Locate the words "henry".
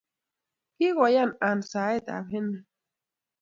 2.31-2.65